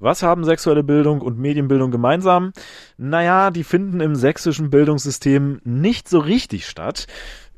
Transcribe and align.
Was 0.00 0.24
haben 0.24 0.44
sexuelle 0.44 0.82
Bildung 0.82 1.20
und 1.20 1.38
Medienbildung 1.38 1.92
gemeinsam? 1.92 2.52
Naja, 2.96 3.50
die 3.50 3.62
finden 3.62 4.00
im 4.00 4.16
sächsischen 4.16 4.68
Bildungssystem 4.68 5.60
nicht 5.62 6.08
so 6.08 6.18
richtig 6.18 6.66
statt. 6.66 7.06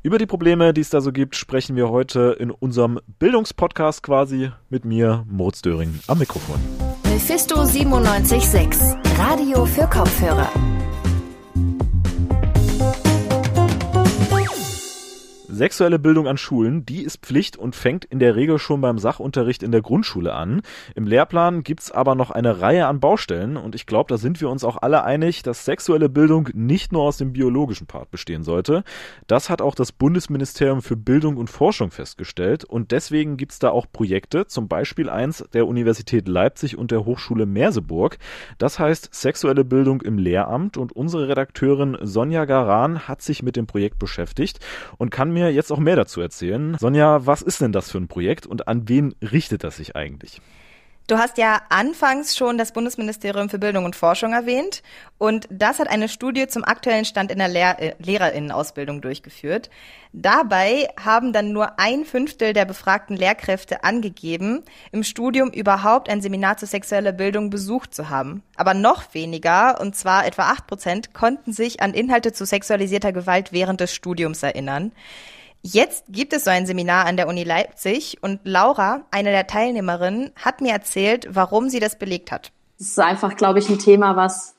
Über 0.03 0.19
die 0.19 0.27
Probleme, 0.27 0.71
die 0.71 0.81
es 0.81 0.91
da 0.91 1.01
so 1.01 1.11
gibt, 1.11 1.35
sprechen 1.35 1.75
wir 1.75 1.89
heute 1.89 2.37
in 2.39 2.51
unserem 2.51 2.99
Bildungspodcast 3.17 4.03
quasi 4.03 4.51
mit 4.69 4.85
mir, 4.85 5.25
Moritz 5.27 5.63
Döring, 5.63 5.99
am 6.05 6.19
Mikrofon. 6.19 6.59
Mephisto 7.05 7.55
976, 7.55 8.79
Radio 9.17 9.65
für 9.65 9.87
Kopfhörer. 9.87 10.51
Sexuelle 15.57 15.97
Bildung 15.97 16.27
an 16.27 16.37
Schulen, 16.37 16.85
die 16.85 17.01
ist 17.01 17.25
Pflicht 17.25 17.57
und 17.57 17.75
fängt 17.75 18.05
in 18.05 18.19
der 18.19 18.35
Regel 18.35 18.59
schon 18.59 18.79
beim 18.79 18.99
Sachunterricht 18.99 19.63
in 19.63 19.71
der 19.71 19.81
Grundschule 19.81 20.35
an. 20.35 20.61
Im 20.93 21.07
Lehrplan 21.07 21.63
gibt's 21.63 21.91
aber 21.91 22.13
noch 22.13 22.29
eine 22.29 22.61
Reihe 22.61 22.85
an 22.85 22.99
Baustellen 22.99 23.57
und 23.57 23.73
ich 23.73 23.87
glaube, 23.87 24.07
da 24.09 24.17
sind 24.19 24.39
wir 24.39 24.49
uns 24.51 24.63
auch 24.63 24.77
alle 24.79 25.03
einig, 25.03 25.41
dass 25.41 25.65
sexuelle 25.65 26.09
Bildung 26.09 26.49
nicht 26.53 26.91
nur 26.91 27.01
aus 27.01 27.17
dem 27.17 27.33
biologischen 27.33 27.87
Part 27.87 28.11
bestehen 28.11 28.43
sollte. 28.43 28.83
Das 29.25 29.49
hat 29.49 29.63
auch 29.63 29.73
das 29.73 29.91
Bundesministerium 29.91 30.83
für 30.83 30.95
Bildung 30.95 31.37
und 31.37 31.49
Forschung 31.49 31.89
festgestellt 31.89 32.63
und 32.63 32.91
deswegen 32.91 33.35
gibt's 33.35 33.57
da 33.57 33.71
auch 33.71 33.87
Projekte, 33.91 34.45
zum 34.45 34.67
Beispiel 34.67 35.09
eins 35.09 35.43
der 35.53 35.65
Universität 35.65 36.27
Leipzig 36.27 36.77
und 36.77 36.91
der 36.91 37.03
Hochschule 37.03 37.47
Merseburg. 37.47 38.19
Das 38.59 38.77
heißt 38.77 39.09
sexuelle 39.11 39.65
Bildung 39.65 40.01
im 40.01 40.19
Lehramt 40.19 40.77
und 40.77 40.91
unsere 40.91 41.29
Redakteurin 41.29 41.97
Sonja 42.03 42.45
Garan 42.45 43.07
hat 43.07 43.23
sich 43.23 43.41
mit 43.41 43.55
dem 43.55 43.65
Projekt 43.65 43.97
beschäftigt 43.97 44.59
und 44.99 45.09
kann 45.09 45.31
mir 45.31 45.46
jetzt 45.51 45.71
auch 45.71 45.79
mehr 45.79 45.95
dazu 45.95 46.21
erzählen. 46.21 46.77
Sonja, 46.79 47.25
was 47.25 47.41
ist 47.41 47.61
denn 47.61 47.71
das 47.71 47.91
für 47.91 47.97
ein 47.97 48.07
Projekt 48.07 48.45
und 48.45 48.67
an 48.67 48.87
wen 48.87 49.15
richtet 49.21 49.63
das 49.63 49.77
sich 49.77 49.95
eigentlich? 49.95 50.41
Du 51.09 51.17
hast 51.17 51.37
ja 51.37 51.61
anfangs 51.69 52.35
schon 52.35 52.57
das 52.57 52.73
Bundesministerium 52.73 53.47
für 53.47 53.59
Bildung 53.59 53.85
und 53.85 53.95
Forschung 53.95 54.33
erwähnt 54.33 54.83
und 55.17 55.47
das 55.49 55.79
hat 55.79 55.87
eine 55.87 56.09
Studie 56.09 56.47
zum 56.47 56.65
aktuellen 56.65 57.05
Stand 57.05 57.31
in 57.31 57.37
der 57.37 57.47
Lehr 57.47 57.81
äh, 57.81 57.93
Lehrerinnenausbildung 57.99 58.99
durchgeführt. 58.99 59.69
Dabei 60.11 60.89
haben 61.01 61.31
dann 61.31 61.53
nur 61.53 61.79
ein 61.79 62.03
Fünftel 62.03 62.51
der 62.51 62.65
befragten 62.65 63.15
Lehrkräfte 63.15 63.85
angegeben, 63.85 64.63
im 64.91 65.03
Studium 65.03 65.49
überhaupt 65.49 66.09
ein 66.09 66.19
Seminar 66.19 66.57
zur 66.57 66.67
sexueller 66.67 67.13
Bildung 67.13 67.49
besucht 67.49 67.95
zu 67.95 68.09
haben. 68.09 68.43
Aber 68.57 68.73
noch 68.73 69.13
weniger, 69.13 69.79
und 69.79 69.95
zwar 69.95 70.27
etwa 70.27 70.49
acht 70.49 70.67
Prozent, 70.67 71.13
konnten 71.13 71.53
sich 71.53 71.81
an 71.81 71.93
Inhalte 71.93 72.33
zu 72.33 72.45
sexualisierter 72.45 73.13
Gewalt 73.13 73.53
während 73.53 73.79
des 73.79 73.93
Studiums 73.93 74.43
erinnern. 74.43 74.91
Jetzt 75.61 76.05
gibt 76.09 76.33
es 76.33 76.43
so 76.43 76.49
ein 76.49 76.65
Seminar 76.65 77.05
an 77.05 77.17
der 77.17 77.27
Uni 77.27 77.43
Leipzig 77.43 78.17
und 78.21 78.39
Laura, 78.43 79.01
eine 79.11 79.31
der 79.31 79.47
Teilnehmerinnen, 79.47 80.31
hat 80.35 80.61
mir 80.61 80.71
erzählt, 80.71 81.27
warum 81.31 81.69
sie 81.69 81.79
das 81.79 81.97
belegt 81.97 82.31
hat. 82.31 82.51
Es 82.79 82.89
ist 82.89 82.99
einfach, 82.99 83.35
glaube 83.35 83.59
ich, 83.59 83.69
ein 83.69 83.79
Thema, 83.79 84.15
was 84.15 84.55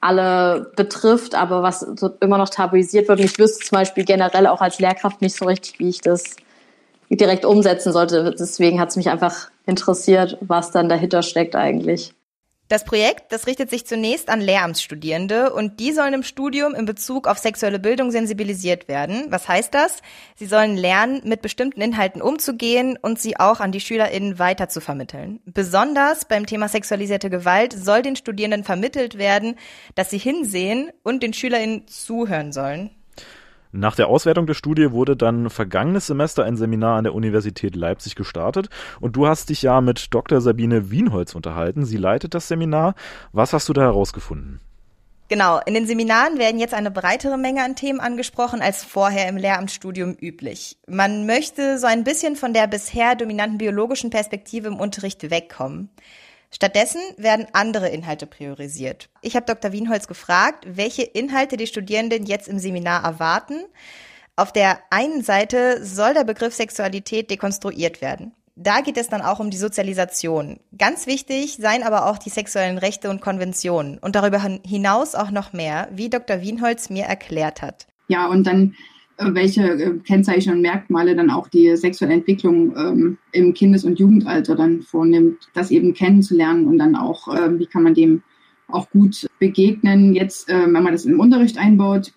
alle 0.00 0.72
betrifft, 0.76 1.34
aber 1.34 1.62
was 1.62 1.82
immer 2.20 2.38
noch 2.38 2.48
tabuisiert 2.48 3.08
wird. 3.08 3.20
Und 3.20 3.24
ich 3.24 3.38
wüsste 3.38 3.66
zum 3.66 3.76
Beispiel 3.76 4.04
generell 4.04 4.46
auch 4.46 4.60
als 4.60 4.78
Lehrkraft 4.78 5.20
nicht 5.20 5.36
so 5.36 5.44
richtig, 5.44 5.78
wie 5.78 5.88
ich 5.88 6.00
das 6.00 6.36
direkt 7.10 7.44
umsetzen 7.44 7.92
sollte. 7.92 8.34
Deswegen 8.38 8.80
hat 8.80 8.90
es 8.90 8.96
mich 8.96 9.10
einfach 9.10 9.50
interessiert, 9.66 10.38
was 10.40 10.70
dann 10.70 10.88
dahinter 10.88 11.22
steckt 11.22 11.56
eigentlich. 11.56 12.14
Das 12.68 12.84
Projekt, 12.84 13.32
das 13.32 13.46
richtet 13.46 13.70
sich 13.70 13.86
zunächst 13.86 14.28
an 14.28 14.42
Lehramtsstudierende 14.42 15.54
und 15.54 15.80
die 15.80 15.92
sollen 15.92 16.12
im 16.12 16.22
Studium 16.22 16.74
in 16.74 16.84
Bezug 16.84 17.26
auf 17.26 17.38
sexuelle 17.38 17.78
Bildung 17.78 18.10
sensibilisiert 18.10 18.88
werden. 18.88 19.24
Was 19.30 19.48
heißt 19.48 19.72
das? 19.72 20.02
Sie 20.36 20.44
sollen 20.44 20.76
lernen, 20.76 21.22
mit 21.24 21.40
bestimmten 21.40 21.80
Inhalten 21.80 22.20
umzugehen 22.20 22.98
und 23.00 23.18
sie 23.18 23.38
auch 23.40 23.60
an 23.60 23.72
die 23.72 23.80
SchülerInnen 23.80 24.38
weiter 24.38 24.68
zu 24.68 24.82
vermitteln. 24.82 25.40
Besonders 25.46 26.26
beim 26.26 26.44
Thema 26.44 26.68
sexualisierte 26.68 27.30
Gewalt 27.30 27.72
soll 27.72 28.02
den 28.02 28.16
Studierenden 28.16 28.64
vermittelt 28.64 29.16
werden, 29.16 29.56
dass 29.94 30.10
sie 30.10 30.18
hinsehen 30.18 30.90
und 31.02 31.22
den 31.22 31.32
SchülerInnen 31.32 31.88
zuhören 31.88 32.52
sollen. 32.52 32.90
Nach 33.70 33.94
der 33.94 34.08
Auswertung 34.08 34.46
der 34.46 34.54
Studie 34.54 34.92
wurde 34.92 35.16
dann 35.16 35.50
vergangenes 35.50 36.06
Semester 36.06 36.44
ein 36.44 36.56
Seminar 36.56 36.96
an 36.96 37.04
der 37.04 37.14
Universität 37.14 37.76
Leipzig 37.76 38.14
gestartet 38.14 38.70
und 39.00 39.14
du 39.16 39.26
hast 39.26 39.50
dich 39.50 39.62
ja 39.62 39.80
mit 39.80 40.14
Dr. 40.14 40.40
Sabine 40.40 40.90
Wienholz 40.90 41.34
unterhalten. 41.34 41.84
Sie 41.84 41.98
leitet 41.98 42.34
das 42.34 42.48
Seminar. 42.48 42.94
Was 43.32 43.52
hast 43.52 43.68
du 43.68 43.74
da 43.74 43.82
herausgefunden? 43.82 44.60
Genau, 45.28 45.60
in 45.66 45.74
den 45.74 45.86
Seminaren 45.86 46.38
werden 46.38 46.58
jetzt 46.58 46.72
eine 46.72 46.90
breitere 46.90 47.36
Menge 47.36 47.62
an 47.62 47.76
Themen 47.76 48.00
angesprochen 48.00 48.62
als 48.62 48.82
vorher 48.82 49.28
im 49.28 49.36
Lehramtsstudium 49.36 50.16
üblich. 50.18 50.78
Man 50.86 51.26
möchte 51.26 51.78
so 51.78 51.86
ein 51.86 52.02
bisschen 52.02 52.34
von 52.34 52.54
der 52.54 52.66
bisher 52.66 53.14
dominanten 53.14 53.58
biologischen 53.58 54.08
Perspektive 54.08 54.68
im 54.68 54.80
Unterricht 54.80 55.30
wegkommen. 55.30 55.90
Stattdessen 56.50 57.00
werden 57.16 57.46
andere 57.52 57.88
Inhalte 57.88 58.26
priorisiert. 58.26 59.10
Ich 59.20 59.36
habe 59.36 59.46
Dr. 59.46 59.72
Wienholz 59.72 60.08
gefragt, 60.08 60.64
welche 60.66 61.02
Inhalte 61.02 61.56
die 61.56 61.66
Studierenden 61.66 62.24
jetzt 62.24 62.48
im 62.48 62.58
Seminar 62.58 63.04
erwarten. 63.04 63.64
Auf 64.36 64.52
der 64.52 64.78
einen 64.90 65.22
Seite 65.22 65.84
soll 65.84 66.14
der 66.14 66.24
Begriff 66.24 66.54
Sexualität 66.54 67.30
dekonstruiert 67.30 68.00
werden. 68.00 68.32
Da 68.60 68.80
geht 68.80 68.96
es 68.96 69.08
dann 69.08 69.22
auch 69.22 69.38
um 69.38 69.50
die 69.50 69.56
Sozialisation. 69.56 70.58
Ganz 70.76 71.06
wichtig 71.06 71.58
seien 71.60 71.84
aber 71.84 72.06
auch 72.06 72.18
die 72.18 72.30
sexuellen 72.30 72.78
Rechte 72.78 73.08
und 73.08 73.20
Konventionen 73.20 73.98
und 73.98 74.16
darüber 74.16 74.40
hinaus 74.64 75.14
auch 75.14 75.30
noch 75.30 75.52
mehr, 75.52 75.88
wie 75.92 76.10
Dr. 76.10 76.40
Wienholz 76.40 76.90
mir 76.90 77.04
erklärt 77.04 77.62
hat. 77.62 77.86
Ja, 78.08 78.26
und 78.26 78.44
dann 78.48 78.74
welche 79.18 79.62
äh, 79.62 79.98
Kennzeichen 80.04 80.52
und 80.52 80.62
Merkmale 80.62 81.16
dann 81.16 81.30
auch 81.30 81.48
die 81.48 81.76
sexuelle 81.76 82.14
Entwicklung 82.14 82.74
ähm, 82.76 83.18
im 83.32 83.52
Kindes- 83.54 83.84
und 83.84 83.98
Jugendalter 83.98 84.54
dann 84.54 84.82
vornimmt, 84.82 85.48
das 85.54 85.70
eben 85.70 85.94
kennenzulernen 85.94 86.66
und 86.66 86.78
dann 86.78 86.94
auch, 86.94 87.28
äh, 87.34 87.58
wie 87.58 87.66
kann 87.66 87.82
man 87.82 87.94
dem 87.94 88.22
auch 88.68 88.90
gut 88.90 89.26
begegnen, 89.38 90.14
jetzt, 90.14 90.48
äh, 90.48 90.62
wenn 90.62 90.82
man 90.82 90.92
das 90.92 91.04
im 91.04 91.20
Unterricht 91.20 91.58
einbaut. 91.58 92.12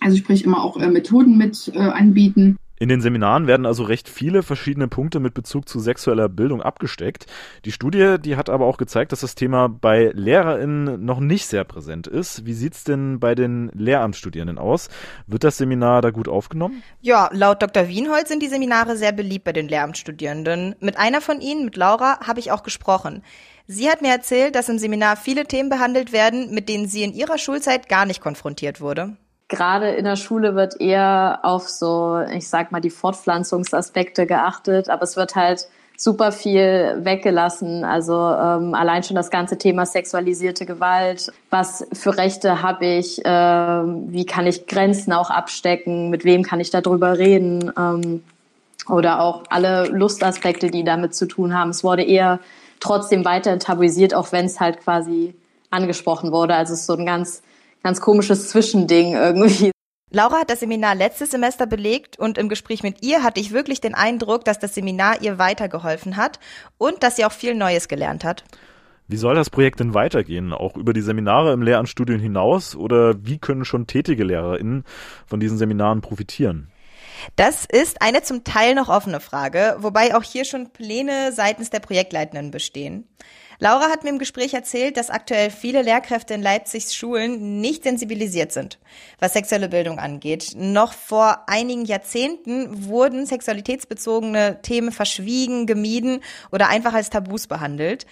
Also 0.00 0.16
sprich 0.16 0.44
immer 0.44 0.62
auch 0.62 0.78
äh, 0.78 0.88
Methoden 0.88 1.36
mit 1.36 1.70
äh, 1.74 1.78
anbieten. 1.78 2.56
In 2.82 2.88
den 2.88 3.02
Seminaren 3.02 3.46
werden 3.46 3.66
also 3.66 3.82
recht 3.82 4.08
viele 4.08 4.42
verschiedene 4.42 4.88
Punkte 4.88 5.20
mit 5.20 5.34
Bezug 5.34 5.68
zu 5.68 5.80
sexueller 5.80 6.30
Bildung 6.30 6.62
abgesteckt. 6.62 7.26
Die 7.66 7.72
Studie, 7.72 8.16
die 8.18 8.36
hat 8.36 8.48
aber 8.48 8.64
auch 8.64 8.78
gezeigt, 8.78 9.12
dass 9.12 9.20
das 9.20 9.34
Thema 9.34 9.68
bei 9.68 10.10
LehrerInnen 10.14 11.04
noch 11.04 11.20
nicht 11.20 11.44
sehr 11.44 11.64
präsent 11.64 12.06
ist. 12.06 12.46
Wie 12.46 12.54
sieht's 12.54 12.82
denn 12.82 13.20
bei 13.20 13.34
den 13.34 13.70
Lehramtsstudierenden 13.74 14.56
aus? 14.56 14.88
Wird 15.26 15.44
das 15.44 15.58
Seminar 15.58 16.00
da 16.00 16.08
gut 16.08 16.26
aufgenommen? 16.26 16.82
Ja, 17.02 17.28
laut 17.34 17.60
Dr. 17.60 17.86
Wienholz 17.86 18.30
sind 18.30 18.42
die 18.42 18.48
Seminare 18.48 18.96
sehr 18.96 19.12
beliebt 19.12 19.44
bei 19.44 19.52
den 19.52 19.68
Lehramtsstudierenden. 19.68 20.74
Mit 20.80 20.96
einer 20.96 21.20
von 21.20 21.42
ihnen, 21.42 21.66
mit 21.66 21.76
Laura, 21.76 22.26
habe 22.26 22.40
ich 22.40 22.50
auch 22.50 22.62
gesprochen. 22.62 23.22
Sie 23.66 23.90
hat 23.90 24.00
mir 24.00 24.10
erzählt, 24.10 24.54
dass 24.54 24.70
im 24.70 24.78
Seminar 24.78 25.16
viele 25.16 25.44
Themen 25.44 25.68
behandelt 25.68 26.14
werden, 26.14 26.54
mit 26.54 26.70
denen 26.70 26.88
sie 26.88 27.02
in 27.02 27.12
ihrer 27.12 27.36
Schulzeit 27.36 27.90
gar 27.90 28.06
nicht 28.06 28.22
konfrontiert 28.22 28.80
wurde 28.80 29.18
gerade 29.50 29.90
in 29.90 30.04
der 30.04 30.16
Schule 30.16 30.54
wird 30.54 30.80
eher 30.80 31.40
auf 31.42 31.68
so, 31.68 32.22
ich 32.32 32.48
sag 32.48 32.72
mal, 32.72 32.80
die 32.80 32.88
Fortpflanzungsaspekte 32.88 34.26
geachtet, 34.26 34.88
aber 34.88 35.02
es 35.02 35.16
wird 35.16 35.34
halt 35.34 35.68
super 35.98 36.32
viel 36.32 36.96
weggelassen. 37.00 37.84
Also 37.84 38.14
ähm, 38.14 38.72
allein 38.72 39.02
schon 39.02 39.16
das 39.16 39.28
ganze 39.30 39.58
Thema 39.58 39.84
sexualisierte 39.84 40.64
Gewalt. 40.64 41.30
Was 41.50 41.86
für 41.92 42.16
Rechte 42.16 42.62
habe 42.62 42.86
ich? 42.86 43.20
Ähm, 43.24 44.06
wie 44.08 44.24
kann 44.24 44.46
ich 44.46 44.66
Grenzen 44.66 45.12
auch 45.12 45.28
abstecken? 45.28 46.08
Mit 46.08 46.24
wem 46.24 46.42
kann 46.42 46.60
ich 46.60 46.70
darüber 46.70 47.18
reden? 47.18 47.70
Ähm, 47.76 48.22
oder 48.88 49.20
auch 49.20 49.42
alle 49.50 49.88
Lustaspekte, 49.88 50.70
die 50.70 50.84
damit 50.84 51.14
zu 51.14 51.26
tun 51.26 51.54
haben. 51.54 51.70
Es 51.70 51.84
wurde 51.84 52.02
eher 52.02 52.40
trotzdem 52.80 53.26
weiter 53.26 53.58
tabuisiert, 53.58 54.14
auch 54.14 54.32
wenn 54.32 54.46
es 54.46 54.58
halt 54.58 54.80
quasi 54.80 55.34
angesprochen 55.70 56.32
wurde. 56.32 56.54
Also 56.54 56.72
es 56.72 56.80
ist 56.80 56.86
so 56.86 56.94
ein 56.94 57.04
ganz 57.04 57.42
ganz 57.82 58.00
komisches 58.00 58.48
Zwischending 58.48 59.14
irgendwie. 59.14 59.70
Laura 60.12 60.40
hat 60.40 60.50
das 60.50 60.60
Seminar 60.60 60.96
letztes 60.96 61.30
Semester 61.30 61.66
belegt 61.66 62.18
und 62.18 62.36
im 62.36 62.48
Gespräch 62.48 62.82
mit 62.82 63.02
ihr 63.02 63.22
hatte 63.22 63.40
ich 63.40 63.52
wirklich 63.52 63.80
den 63.80 63.94
Eindruck, 63.94 64.44
dass 64.44 64.58
das 64.58 64.74
Seminar 64.74 65.22
ihr 65.22 65.38
weitergeholfen 65.38 66.16
hat 66.16 66.40
und 66.78 67.04
dass 67.04 67.16
sie 67.16 67.24
auch 67.24 67.32
viel 67.32 67.54
Neues 67.54 67.86
gelernt 67.86 68.24
hat. 68.24 68.42
Wie 69.06 69.16
soll 69.16 69.34
das 69.34 69.50
Projekt 69.50 69.80
denn 69.80 69.94
weitergehen? 69.94 70.52
Auch 70.52 70.76
über 70.76 70.92
die 70.92 71.00
Seminare 71.00 71.52
im 71.52 71.62
Lehramtsstudium 71.62 72.20
hinaus? 72.20 72.76
Oder 72.76 73.24
wie 73.24 73.38
können 73.38 73.64
schon 73.64 73.86
tätige 73.86 74.24
LehrerInnen 74.24 74.84
von 75.26 75.40
diesen 75.40 75.58
Seminaren 75.58 76.00
profitieren? 76.00 76.70
Das 77.36 77.64
ist 77.64 78.02
eine 78.02 78.22
zum 78.22 78.44
Teil 78.44 78.74
noch 78.74 78.88
offene 78.88 79.20
Frage, 79.20 79.76
wobei 79.78 80.14
auch 80.14 80.22
hier 80.22 80.44
schon 80.44 80.70
Pläne 80.70 81.32
seitens 81.32 81.70
der 81.70 81.80
Projektleitenden 81.80 82.50
bestehen. 82.50 83.08
Laura 83.62 83.90
hat 83.90 84.04
mir 84.04 84.08
im 84.08 84.18
Gespräch 84.18 84.54
erzählt, 84.54 84.96
dass 84.96 85.10
aktuell 85.10 85.50
viele 85.50 85.82
Lehrkräfte 85.82 86.32
in 86.32 86.40
Leipzigs 86.40 86.94
Schulen 86.94 87.60
nicht 87.60 87.82
sensibilisiert 87.82 88.52
sind, 88.52 88.78
was 89.18 89.34
sexuelle 89.34 89.68
Bildung 89.68 89.98
angeht. 89.98 90.52
Noch 90.56 90.94
vor 90.94 91.44
einigen 91.46 91.84
Jahrzehnten 91.84 92.86
wurden 92.86 93.26
sexualitätsbezogene 93.26 94.62
Themen 94.62 94.92
verschwiegen, 94.92 95.66
gemieden 95.66 96.22
oder 96.50 96.68
einfach 96.70 96.94
als 96.94 97.10
Tabus 97.10 97.48
behandelt. 97.48 98.06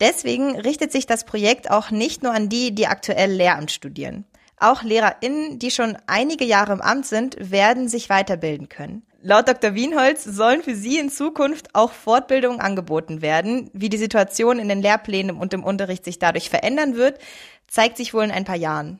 Deswegen 0.00 0.60
richtet 0.60 0.92
sich 0.92 1.06
das 1.06 1.24
Projekt 1.24 1.70
auch 1.70 1.90
nicht 1.90 2.22
nur 2.22 2.34
an 2.34 2.50
die, 2.50 2.74
die 2.74 2.86
aktuell 2.86 3.32
Lehramt 3.32 3.70
studieren. 3.70 4.26
Auch 4.58 4.82
LehrerInnen, 4.82 5.58
die 5.58 5.70
schon 5.70 5.96
einige 6.06 6.44
Jahre 6.44 6.74
im 6.74 6.82
Amt 6.82 7.06
sind, 7.06 7.36
werden 7.38 7.88
sich 7.88 8.10
weiterbilden 8.10 8.68
können. 8.68 9.02
Laut 9.22 9.46
Dr. 9.48 9.74
Wienholz 9.74 10.24
sollen 10.24 10.62
für 10.62 10.74
sie 10.74 10.98
in 10.98 11.10
Zukunft 11.10 11.74
auch 11.74 11.92
Fortbildungen 11.92 12.60
angeboten 12.60 13.20
werden. 13.20 13.70
Wie 13.74 13.90
die 13.90 13.98
Situation 13.98 14.58
in 14.58 14.68
den 14.68 14.80
Lehrplänen 14.80 15.36
und 15.36 15.52
im 15.52 15.62
Unterricht 15.62 16.06
sich 16.06 16.18
dadurch 16.18 16.48
verändern 16.48 16.96
wird, 16.96 17.18
zeigt 17.66 17.98
sich 17.98 18.14
wohl 18.14 18.24
in 18.24 18.30
ein 18.30 18.44
paar 18.46 18.56
Jahren. 18.56 18.98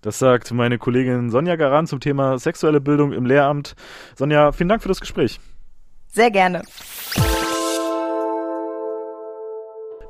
Das 0.00 0.18
sagt 0.18 0.50
meine 0.52 0.78
Kollegin 0.78 1.30
Sonja 1.30 1.56
Garan 1.56 1.86
zum 1.86 2.00
Thema 2.00 2.38
sexuelle 2.38 2.80
Bildung 2.80 3.12
im 3.12 3.26
Lehramt. 3.26 3.74
Sonja, 4.16 4.52
vielen 4.52 4.70
Dank 4.70 4.82
für 4.82 4.88
das 4.88 5.00
Gespräch. 5.00 5.38
Sehr 6.08 6.30
gerne. 6.30 6.62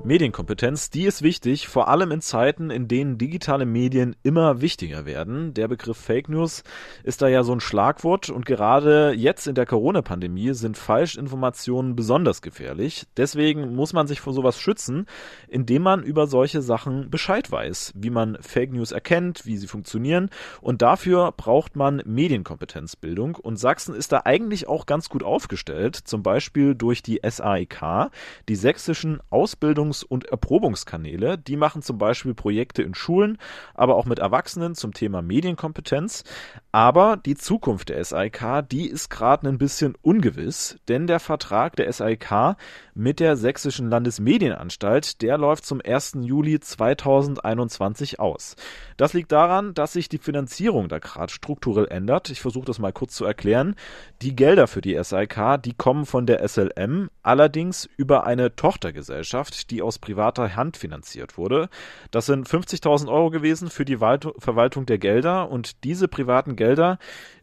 Medienkompetenz, 0.06 0.90
die 0.90 1.06
ist 1.06 1.22
wichtig, 1.22 1.66
vor 1.66 1.88
allem 1.88 2.10
in 2.10 2.20
Zeiten, 2.20 2.68
in 2.68 2.88
denen 2.88 3.16
digitale 3.16 3.64
Medien 3.64 4.14
immer 4.22 4.60
wichtiger 4.60 5.06
werden. 5.06 5.54
Der 5.54 5.66
Begriff 5.66 5.96
Fake 5.96 6.28
News 6.28 6.62
ist 7.04 7.22
da 7.22 7.28
ja 7.28 7.42
so 7.42 7.54
ein 7.54 7.60
Schlagwort 7.60 8.28
und 8.28 8.44
gerade 8.44 9.12
jetzt 9.12 9.46
in 9.46 9.54
der 9.54 9.64
Corona-Pandemie 9.64 10.52
sind 10.52 10.76
Falschinformationen 10.76 11.96
besonders 11.96 12.42
gefährlich. 12.42 13.06
Deswegen 13.16 13.74
muss 13.74 13.94
man 13.94 14.06
sich 14.06 14.20
vor 14.20 14.34
sowas 14.34 14.60
schützen, 14.60 15.06
indem 15.48 15.80
man 15.80 16.02
über 16.02 16.26
solche 16.26 16.60
Sachen 16.60 17.08
Bescheid 17.08 17.50
weiß, 17.50 17.94
wie 17.96 18.10
man 18.10 18.36
Fake 18.42 18.74
News 18.74 18.92
erkennt, 18.92 19.46
wie 19.46 19.56
sie 19.56 19.68
funktionieren 19.68 20.28
und 20.60 20.82
dafür 20.82 21.32
braucht 21.32 21.76
man 21.76 22.02
Medienkompetenzbildung 22.04 23.36
und 23.36 23.56
Sachsen 23.56 23.94
ist 23.94 24.12
da 24.12 24.20
eigentlich 24.26 24.68
auch 24.68 24.84
ganz 24.84 25.08
gut 25.08 25.22
aufgestellt, 25.22 25.96
zum 25.96 26.22
Beispiel 26.22 26.74
durch 26.74 27.02
die 27.02 27.22
SAIK, 27.26 28.10
die 28.50 28.56
sächsischen 28.56 29.20
Ausbildungs 29.30 29.93
Bildungs- 29.94 30.02
und 30.02 30.26
Erprobungskanäle. 30.26 31.38
Die 31.38 31.56
machen 31.56 31.82
zum 31.82 31.98
Beispiel 31.98 32.34
Projekte 32.34 32.82
in 32.82 32.94
Schulen, 32.94 33.38
aber 33.74 33.94
auch 33.96 34.06
mit 34.06 34.18
Erwachsenen 34.18 34.74
zum 34.74 34.92
Thema 34.92 35.22
Medienkompetenz. 35.22 36.24
Aber 36.72 37.16
die 37.16 37.36
Zukunft 37.36 37.88
der 37.88 38.04
SAIK, 38.04 38.68
die 38.68 38.88
ist 38.88 39.10
gerade 39.10 39.48
ein 39.48 39.58
bisschen 39.58 39.94
ungewiss, 40.02 40.78
denn 40.88 41.06
der 41.06 41.20
Vertrag 41.20 41.76
der 41.76 41.92
SAIK 41.92 42.56
mit 42.94 43.20
der 43.20 43.36
Sächsischen 43.36 43.88
Landesmedienanstalt, 43.88 45.22
der 45.22 45.38
läuft 45.38 45.64
zum 45.64 45.80
1. 45.84 46.18
Juli 46.22 46.58
2021 46.60 48.18
aus. 48.18 48.56
Das 48.96 49.12
liegt 49.12 49.32
daran, 49.32 49.74
dass 49.74 49.92
sich 49.92 50.08
die 50.08 50.18
Finanzierung 50.18 50.88
da 50.88 50.98
gerade 50.98 51.32
strukturell 51.32 51.86
ändert. 51.88 52.30
Ich 52.30 52.40
versuche 52.40 52.66
das 52.66 52.78
mal 52.78 52.92
kurz 52.92 53.14
zu 53.14 53.24
erklären. 53.24 53.74
Die 54.22 54.34
Gelder 54.34 54.66
für 54.66 54.80
die 54.80 54.98
SAIK, 55.02 55.62
die 55.62 55.74
kommen 55.74 56.06
von 56.06 56.26
der 56.26 56.46
SLM, 56.46 57.08
allerdings 57.22 57.88
über 57.96 58.26
eine 58.26 58.54
Tochtergesellschaft, 58.56 59.70
die 59.70 59.82
aus 59.84 59.98
privater 59.98 60.56
Hand 60.56 60.76
finanziert 60.76 61.38
wurde. 61.38 61.68
Das 62.10 62.26
sind 62.26 62.48
50.000 62.48 63.08
Euro 63.08 63.30
gewesen 63.30 63.70
für 63.70 63.84
die 63.84 63.98
Verwaltung 63.98 64.86
der 64.86 64.98
Gelder 64.98 65.50
und 65.50 65.84
diese 65.84 66.08
privaten 66.08 66.56
Gelder, 66.56 66.98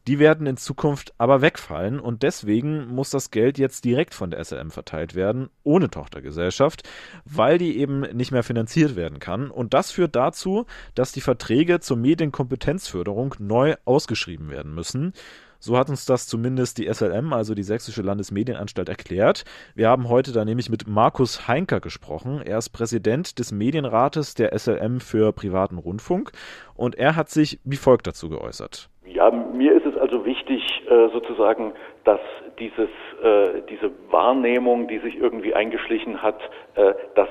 die 0.07 0.17
werden 0.17 0.47
in 0.47 0.57
Zukunft 0.57 1.13
aber 1.17 1.41
wegfallen 1.41 1.99
und 1.99 2.23
deswegen 2.23 2.87
muss 2.87 3.11
das 3.11 3.29
Geld 3.29 3.59
jetzt 3.59 3.85
direkt 3.85 4.15
von 4.15 4.31
der 4.31 4.43
SLM 4.43 4.71
verteilt 4.71 5.13
werden, 5.13 5.49
ohne 5.63 5.89
Tochtergesellschaft, 5.89 6.89
weil 7.25 7.59
die 7.59 7.77
eben 7.77 8.01
nicht 8.01 8.31
mehr 8.31 8.43
finanziert 8.43 8.95
werden 8.95 9.19
kann. 9.19 9.51
Und 9.51 9.73
das 9.75 9.91
führt 9.91 10.15
dazu, 10.15 10.65
dass 10.95 11.11
die 11.11 11.21
Verträge 11.21 11.79
zur 11.79 11.97
Medienkompetenzförderung 11.97 13.35
neu 13.37 13.75
ausgeschrieben 13.85 14.49
werden 14.49 14.73
müssen. 14.73 15.13
So 15.63 15.77
hat 15.77 15.89
uns 15.89 16.07
das 16.07 16.27
zumindest 16.27 16.79
die 16.79 16.91
SLM, 16.91 17.33
also 17.33 17.53
die 17.53 17.61
Sächsische 17.61 18.01
Landesmedienanstalt, 18.01 18.89
erklärt. 18.89 19.43
Wir 19.75 19.89
haben 19.89 20.09
heute 20.09 20.33
da 20.33 20.43
nämlich 20.43 20.71
mit 20.71 20.87
Markus 20.87 21.47
Heinker 21.47 21.79
gesprochen. 21.79 22.41
Er 22.43 22.57
ist 22.57 22.71
Präsident 22.71 23.37
des 23.37 23.51
Medienrates 23.51 24.33
der 24.33 24.57
SLM 24.57 24.99
für 24.99 25.31
privaten 25.33 25.77
Rundfunk 25.77 26.31
und 26.75 26.95
er 26.95 27.15
hat 27.15 27.29
sich 27.29 27.59
wie 27.63 27.75
folgt 27.75 28.07
dazu 28.07 28.27
geäußert. 28.27 28.89
Ja, 29.05 29.29
mir 29.29 29.75
ist 29.75 29.85
es 29.85 29.95
also 29.97 30.25
wichtig, 30.25 30.63
äh, 30.89 31.09
sozusagen, 31.09 31.73
dass 32.05 32.19
dieses, 32.57 32.89
äh, 33.21 33.61
diese 33.69 33.91
Wahrnehmung, 34.09 34.87
die 34.87 34.97
sich 34.97 35.15
irgendwie 35.15 35.53
eingeschlichen 35.53 36.23
hat, 36.23 36.39
äh, 36.73 36.93
dass 37.13 37.29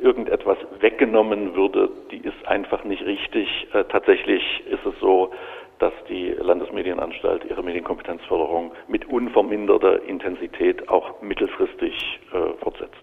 irgendetwas 0.00 0.58
weggenommen 0.78 1.56
würde, 1.56 1.90
die 2.12 2.18
ist 2.18 2.46
einfach 2.46 2.84
nicht 2.84 3.04
richtig. 3.04 3.66
Tatsächlich 3.88 4.42
ist 4.70 4.84
es 4.86 4.94
so, 5.00 5.32
dass 5.78 5.92
die 6.08 6.34
Landesmedienanstalt 6.38 7.44
ihre 7.48 7.62
Medienkompetenzförderung 7.62 8.72
mit 8.88 9.06
unverminderter 9.06 10.02
Intensität 10.04 10.88
auch 10.88 11.20
mittelfristig 11.22 12.20
fortsetzt. 12.60 12.94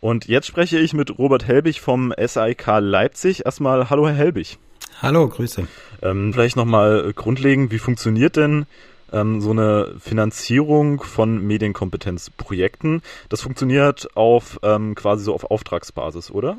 Und 0.00 0.28
jetzt 0.28 0.46
spreche 0.46 0.78
ich 0.78 0.94
mit 0.94 1.18
Robert 1.18 1.48
Helbig 1.48 1.80
vom 1.80 2.14
SAIK 2.16 2.66
Leipzig. 2.80 3.44
Erstmal 3.44 3.90
hallo 3.90 4.06
Herr 4.06 4.14
Helbig. 4.14 4.58
Hallo, 5.02 5.28
Grüße. 5.28 5.66
Ähm, 6.02 6.32
vielleicht 6.32 6.56
nochmal 6.56 7.12
grundlegend, 7.14 7.72
wie 7.72 7.78
funktioniert 7.78 8.36
denn 8.36 8.66
ähm, 9.12 9.40
so 9.40 9.50
eine 9.50 9.94
Finanzierung 9.98 11.02
von 11.02 11.44
Medienkompetenzprojekten? 11.46 13.02
Das 13.28 13.42
funktioniert 13.42 14.08
auf 14.16 14.58
ähm, 14.62 14.94
quasi 14.94 15.24
so 15.24 15.34
auf 15.34 15.50
Auftragsbasis, 15.50 16.30
oder? 16.30 16.58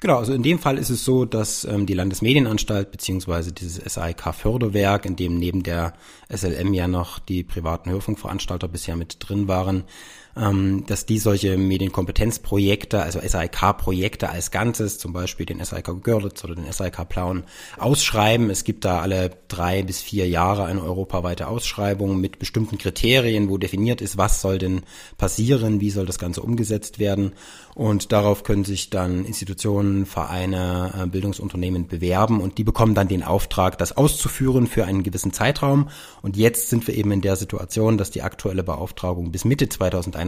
Genau, 0.00 0.18
also 0.18 0.34
in 0.34 0.42
dem 0.42 0.58
Fall 0.58 0.76
ist 0.76 0.90
es 0.90 1.04
so, 1.04 1.24
dass 1.24 1.64
ähm, 1.64 1.86
die 1.86 1.94
Landesmedienanstalt 1.94 2.90
beziehungsweise 2.90 3.52
dieses 3.52 3.82
SAIK-Förderwerk, 3.94 5.06
in 5.06 5.16
dem 5.16 5.38
neben 5.38 5.62
der 5.62 5.94
SLM 6.28 6.74
ja 6.74 6.88
noch 6.88 7.18
die 7.18 7.42
privaten 7.42 7.90
Hörfunkveranstalter 7.90 8.68
bisher 8.68 8.96
mit 8.96 9.16
drin 9.20 9.48
waren, 9.48 9.84
dass 10.34 11.06
die 11.06 11.18
solche 11.20 11.56
Medienkompetenzprojekte, 11.56 13.00
also 13.00 13.20
SAIK-Projekte 13.20 14.28
als 14.30 14.50
Ganzes, 14.50 14.98
zum 14.98 15.12
Beispiel 15.12 15.46
den 15.46 15.64
SAIK 15.64 16.02
Görlitz 16.02 16.42
oder 16.42 16.56
den 16.56 16.70
SAIK 16.70 17.08
Plauen, 17.08 17.44
ausschreiben. 17.78 18.50
Es 18.50 18.64
gibt 18.64 18.84
da 18.84 18.98
alle 19.00 19.30
drei 19.46 19.84
bis 19.84 20.00
vier 20.00 20.28
Jahre 20.28 20.64
eine 20.64 20.82
europaweite 20.82 21.46
Ausschreibung 21.46 22.20
mit 22.20 22.40
bestimmten 22.40 22.78
Kriterien, 22.78 23.48
wo 23.48 23.58
definiert 23.58 24.00
ist, 24.00 24.18
was 24.18 24.40
soll 24.40 24.58
denn 24.58 24.82
passieren, 25.18 25.80
wie 25.80 25.90
soll 25.90 26.06
das 26.06 26.18
Ganze 26.18 26.42
umgesetzt 26.42 26.98
werden. 26.98 27.34
Und 27.76 28.10
darauf 28.10 28.42
können 28.42 28.64
sich 28.64 28.90
dann 28.90 29.24
Institutionen, 29.24 30.06
Vereine, 30.06 30.92
äh, 31.00 31.06
Bildungsunternehmen 31.06 31.86
bewerben 31.86 32.40
und 32.40 32.58
die 32.58 32.64
bekommen 32.64 32.94
dann 32.94 33.08
den 33.08 33.22
Auftrag, 33.22 33.78
das 33.78 33.96
auszuführen 33.96 34.66
für 34.66 34.84
einen 34.84 35.04
gewissen 35.04 35.32
Zeitraum. 35.32 35.88
Und 36.22 36.36
jetzt 36.36 36.70
sind 36.70 36.86
wir 36.88 36.94
eben 36.94 37.12
in 37.12 37.20
der 37.20 37.36
Situation, 37.36 37.98
dass 37.98 38.10
die 38.10 38.22
aktuelle 38.22 38.64
Beauftragung 38.64 39.30
bis 39.30 39.44
Mitte 39.44 39.68
2021 39.68 40.23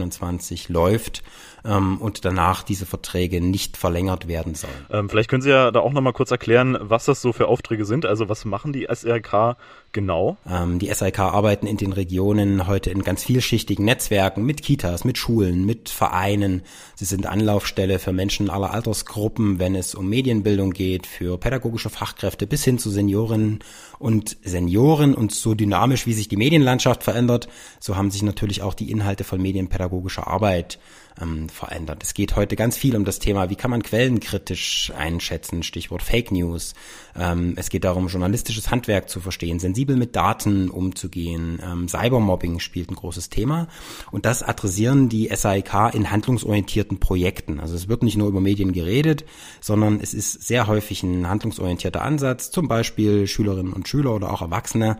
läuft 0.69 1.23
ähm, 1.65 1.97
und 1.99 2.25
danach 2.25 2.63
diese 2.63 2.85
Verträge 2.85 3.41
nicht 3.41 3.77
verlängert 3.77 4.27
werden 4.27 4.55
sollen. 4.55 4.85
Ähm, 4.89 5.09
vielleicht 5.09 5.29
können 5.29 5.41
Sie 5.41 5.49
ja 5.49 5.71
da 5.71 5.79
auch 5.79 5.91
nochmal 5.91 6.13
kurz 6.13 6.31
erklären, 6.31 6.77
was 6.79 7.05
das 7.05 7.21
so 7.21 7.33
für 7.33 7.47
Aufträge 7.47 7.85
sind. 7.85 8.05
Also 8.05 8.29
was 8.29 8.45
machen 8.45 8.73
die 8.73 8.85
SRK 8.85 9.57
genau? 9.97 10.37
Ähm, 10.47 10.77
die 10.77 10.89
SRK 10.89 11.29
arbeiten 11.29 11.65
in 11.65 11.77
den 11.77 11.91
Regionen 11.91 12.67
heute 12.67 12.91
in 12.91 13.01
ganz 13.01 13.23
vielschichtigen 13.23 13.83
Netzwerken 13.83 14.45
mit 14.45 14.61
Kitas, 14.61 15.03
mit 15.05 15.17
Schulen, 15.17 15.65
mit 15.65 15.89
Vereinen. 15.89 16.61
Sie 16.93 17.05
sind 17.05 17.25
Anlaufstelle 17.25 17.97
für 17.97 18.13
Menschen 18.13 18.51
aller 18.51 18.69
Altersgruppen, 18.69 19.57
wenn 19.57 19.73
es 19.73 19.95
um 19.95 20.07
Medienbildung 20.07 20.69
geht, 20.69 21.07
für 21.07 21.39
pädagogische 21.39 21.89
Fachkräfte 21.89 22.45
bis 22.45 22.63
hin 22.63 22.77
zu 22.77 22.91
Seniorinnen 22.91 23.63
und 23.97 24.37
Senioren. 24.43 25.15
Und 25.15 25.31
so 25.31 25.55
dynamisch, 25.55 26.05
wie 26.05 26.13
sich 26.13 26.27
die 26.27 26.37
Medienlandschaft 26.37 27.03
verändert, 27.03 27.47
so 27.79 27.95
haben 27.95 28.11
sich 28.11 28.21
natürlich 28.21 28.61
auch 28.61 28.75
die 28.75 28.91
Inhalte 28.91 29.23
von 29.23 29.41
medienpädagogischer 29.41 30.27
Arbeit 30.27 30.77
ähm, 31.21 31.49
verändert. 31.49 32.03
Es 32.03 32.13
geht 32.13 32.35
heute 32.35 32.55
ganz 32.55 32.77
viel 32.77 32.95
um 32.95 33.05
das 33.05 33.19
Thema, 33.19 33.49
wie 33.49 33.55
kann 33.55 33.71
man 33.71 33.83
Quellen 33.83 34.19
kritisch 34.19 34.91
einschätzen, 34.95 35.63
Stichwort 35.63 36.03
Fake 36.03 36.31
News. 36.31 36.73
Ähm, 37.15 37.53
es 37.55 37.69
geht 37.69 37.83
darum, 37.83 38.07
journalistisches 38.07 38.71
Handwerk 38.71 39.09
zu 39.09 39.19
verstehen, 39.19 39.59
sensibel 39.59 39.95
mit 39.95 40.15
Daten 40.15 40.69
umzugehen. 40.69 41.59
Ähm, 41.63 41.87
Cybermobbing 41.87 42.59
spielt 42.59 42.89
ein 42.89 42.95
großes 42.95 43.29
Thema 43.29 43.67
und 44.11 44.25
das 44.25 44.43
adressieren 44.43 45.09
die 45.09 45.29
SAIK 45.33 45.93
in 45.93 46.11
handlungsorientierten 46.11 46.99
Projekten. 46.99 47.59
Also 47.59 47.75
es 47.75 47.87
wird 47.87 48.03
nicht 48.03 48.17
nur 48.17 48.27
über 48.27 48.41
Medien 48.41 48.73
geredet, 48.73 49.25
sondern 49.61 49.99
es 50.01 50.13
ist 50.13 50.47
sehr 50.47 50.67
häufig 50.67 51.03
ein 51.03 51.27
handlungsorientierter 51.27 52.01
Ansatz, 52.01 52.51
zum 52.51 52.67
Beispiel 52.67 53.27
Schülerinnen 53.27 53.73
und 53.73 53.87
Schüler 53.87 54.13
oder 54.13 54.31
auch 54.31 54.41
Erwachsene 54.41 54.97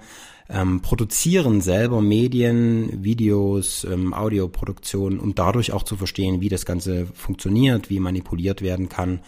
ähm, 0.49 0.81
produzieren 0.81 1.61
selber 1.61 2.01
Medien, 2.01 3.03
Videos, 3.03 3.83
ähm, 3.83 4.13
Audioproduktionen, 4.13 5.19
um 5.19 5.35
dadurch 5.35 5.73
auch 5.73 5.83
zu 5.83 5.97
verstehen, 5.97 6.41
wie 6.41 6.49
das 6.49 6.65
Ganze 6.65 7.07
funktioniert, 7.13 7.89
wie 7.89 7.99
manipuliert 7.99 8.61
werden 8.61 8.89
kann 8.89 9.19